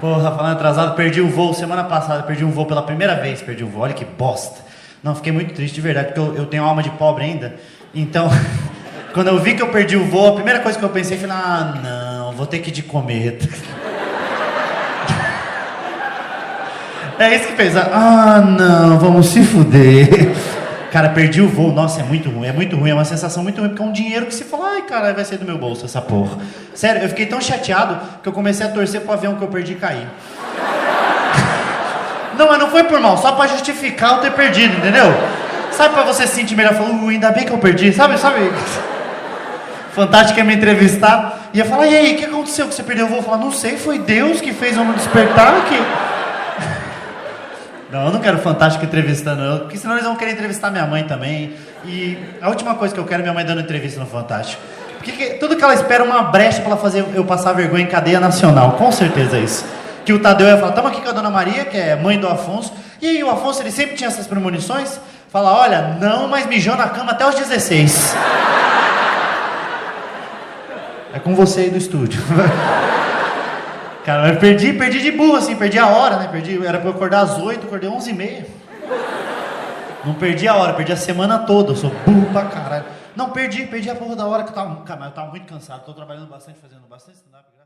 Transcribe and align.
Porra, 0.00 0.30
falando 0.34 0.52
atrasado, 0.52 0.94
perdi 0.94 1.20
o 1.20 1.28
voo 1.28 1.52
semana 1.52 1.84
passada, 1.84 2.22
perdi 2.22 2.42
um 2.42 2.50
voo 2.50 2.64
pela 2.64 2.82
primeira 2.82 3.14
vez, 3.16 3.42
perdi 3.42 3.62
o 3.62 3.68
voo, 3.68 3.82
olha 3.82 3.92
que 3.92 4.04
bosta. 4.04 4.60
Não, 5.02 5.14
fiquei 5.14 5.30
muito 5.30 5.52
triste 5.52 5.74
de 5.74 5.80
verdade, 5.82 6.08
porque 6.08 6.20
eu, 6.20 6.36
eu 6.36 6.46
tenho 6.46 6.64
alma 6.64 6.82
de 6.82 6.88
pobre 6.90 7.24
ainda. 7.24 7.56
Então, 7.94 8.30
quando 9.12 9.28
eu 9.28 9.38
vi 9.38 9.54
que 9.54 9.62
eu 9.62 9.68
perdi 9.68 9.96
o 9.96 10.04
voo, 10.06 10.28
a 10.28 10.34
primeira 10.36 10.60
coisa 10.60 10.78
que 10.78 10.84
eu 10.84 10.88
pensei 10.88 11.18
foi, 11.18 11.28
ah, 11.30 11.74
não, 11.82 12.32
vou 12.32 12.46
ter 12.46 12.60
que 12.60 12.70
ir 12.70 12.72
de 12.72 12.82
cometa. 12.82 13.46
É 17.18 17.36
isso 17.36 17.48
que 17.48 17.52
fez. 17.52 17.76
Ah, 17.76 18.40
não, 18.40 18.98
vamos 18.98 19.26
se 19.26 19.42
fuder. 19.42 20.32
Cara, 20.90 21.10
perdi 21.10 21.40
o 21.40 21.48
voo. 21.48 21.72
Nossa, 21.72 22.00
é 22.00 22.02
muito 22.02 22.28
ruim. 22.28 22.48
É 22.48 22.52
muito 22.52 22.76
ruim. 22.76 22.90
É 22.90 22.94
uma 22.94 23.04
sensação 23.04 23.42
muito 23.42 23.60
ruim, 23.60 23.68
porque 23.68 23.82
é 23.82 23.86
um 23.86 23.92
dinheiro 23.92 24.26
que 24.26 24.34
você 24.34 24.44
fala, 24.44 24.70
ai, 24.70 24.82
cara, 24.82 25.12
vai 25.12 25.24
sair 25.24 25.38
do 25.38 25.44
meu 25.44 25.56
bolso 25.56 25.84
essa 25.84 26.00
porra. 26.00 26.38
Sério, 26.74 27.02
eu 27.02 27.08
fiquei 27.08 27.26
tão 27.26 27.40
chateado 27.40 27.98
que 28.22 28.28
eu 28.28 28.32
comecei 28.32 28.66
a 28.66 28.68
torcer 28.68 29.02
pro 29.02 29.12
avião 29.12 29.36
que 29.36 29.42
eu 29.42 29.48
perdi 29.48 29.76
cair. 29.76 30.06
Não, 32.36 32.48
mas 32.48 32.58
não 32.58 32.70
foi 32.70 32.84
por 32.84 32.98
mal, 33.00 33.18
só 33.18 33.32
pra 33.32 33.46
justificar 33.48 34.12
eu 34.12 34.18
ter 34.22 34.32
perdido, 34.32 34.74
entendeu? 34.78 35.12
Sabe 35.72 35.92
pra 35.92 36.04
você 36.04 36.26
se 36.26 36.36
sentir 36.36 36.56
melhor? 36.56 36.72
Falou, 36.72 36.94
uh, 36.94 37.08
ainda 37.08 37.30
bem 37.30 37.44
que 37.44 37.52
eu 37.52 37.58
perdi, 37.58 37.92
sabe? 37.92 38.18
Sabe? 38.18 38.50
Fantástico 39.92 40.38
ia 40.38 40.44
me 40.44 40.54
entrevistar. 40.54 41.50
Ia 41.52 41.66
falar, 41.66 41.86
e 41.86 41.96
aí, 41.96 42.14
o 42.14 42.16
que 42.16 42.24
aconteceu 42.24 42.66
que 42.66 42.74
você 42.74 42.82
perdeu 42.82 43.08
o? 43.08 43.16
Eu 43.16 43.22
falar, 43.22 43.36
não 43.36 43.52
sei, 43.52 43.76
foi 43.76 43.98
Deus 43.98 44.40
que 44.40 44.54
fez 44.54 44.76
eu 44.76 44.84
me 44.84 44.94
despertar 44.94 45.54
aqui. 45.54 45.78
Não, 47.90 48.06
eu 48.06 48.12
não 48.12 48.20
quero 48.20 48.38
Fantástico 48.38 48.84
entrevistando, 48.84 49.60
porque 49.60 49.76
senão 49.76 49.94
eles 49.94 50.06
vão 50.06 50.14
querer 50.14 50.32
entrevistar 50.32 50.70
minha 50.70 50.86
mãe 50.86 51.02
também. 51.04 51.54
E 51.84 52.16
a 52.40 52.48
última 52.48 52.74
coisa 52.76 52.94
que 52.94 53.00
eu 53.00 53.04
quero 53.04 53.20
é 53.20 53.22
minha 53.22 53.34
mãe 53.34 53.44
dando 53.44 53.60
entrevista 53.60 53.98
no 53.98 54.06
Fantástico. 54.06 54.62
Porque 54.96 55.12
que, 55.12 55.34
tudo 55.34 55.56
que 55.56 55.64
ela 55.64 55.74
espera 55.74 56.04
é 56.04 56.06
uma 56.06 56.22
brecha 56.22 56.62
para 56.62 56.76
fazer 56.76 57.04
eu 57.14 57.24
passar 57.24 57.52
vergonha 57.52 57.82
em 57.82 57.86
cadeia 57.86 58.20
nacional, 58.20 58.72
com 58.72 58.92
certeza 58.92 59.38
é 59.38 59.40
isso. 59.40 59.64
Que 60.04 60.12
o 60.12 60.20
Tadeu 60.20 60.46
ia 60.46 60.56
falar, 60.56 60.70
estamos 60.70 60.92
aqui 60.92 61.00
com 61.00 61.08
a 61.08 61.12
dona 61.12 61.30
Maria, 61.30 61.64
que 61.64 61.76
é 61.76 61.96
mãe 61.96 62.18
do 62.18 62.28
Afonso. 62.28 62.72
E 63.02 63.08
aí 63.08 63.24
o 63.24 63.30
Afonso, 63.30 63.62
ele 63.62 63.72
sempre 63.72 63.96
tinha 63.96 64.08
essas 64.08 64.26
premonições. 64.26 65.00
Fala, 65.32 65.52
olha, 65.52 65.96
não, 66.00 66.28
mas 66.28 66.46
mijou 66.46 66.76
na 66.76 66.88
cama 66.88 67.12
até 67.12 67.26
os 67.26 67.34
16. 67.34 68.14
É 71.12 71.18
com 71.18 71.34
você 71.34 71.62
aí 71.62 71.70
do 71.70 71.76
estúdio. 71.76 72.22
Cara, 74.04 74.28
eu 74.28 74.40
perdi, 74.40 74.72
perdi 74.72 75.00
de 75.00 75.10
burro, 75.10 75.36
assim, 75.36 75.54
perdi 75.56 75.78
a 75.78 75.86
hora, 75.86 76.16
né? 76.16 76.28
Perdi, 76.28 76.64
era 76.64 76.78
pra 76.78 76.88
eu 76.88 76.94
acordar 76.94 77.20
às 77.20 77.38
8, 77.38 77.66
acordei 77.66 77.88
às 77.88 77.94
11 77.94 78.10
e 78.10 78.14
meia. 78.14 78.46
Não 80.04 80.14
perdi 80.14 80.48
a 80.48 80.54
hora, 80.54 80.72
perdi 80.72 80.92
a 80.92 80.96
semana 80.96 81.40
toda, 81.40 81.72
eu 81.72 81.76
sou 81.76 81.90
burro 82.06 82.32
pra 82.32 82.46
caralho. 82.46 82.86
Não, 83.14 83.30
perdi, 83.30 83.66
perdi 83.66 83.90
a 83.90 83.94
porra 83.94 84.16
da 84.16 84.26
hora 84.26 84.44
que 84.44 84.50
eu 84.50 84.54
tava. 84.54 84.82
Cara, 84.84 85.00
mas 85.00 85.08
eu 85.10 85.14
tava 85.14 85.30
muito 85.30 85.46
cansado, 85.46 85.84
tô 85.84 85.92
trabalhando 85.92 86.28
bastante, 86.28 86.58
fazendo 86.58 86.88
bastante 86.88 87.18
stand-up. 87.18 87.60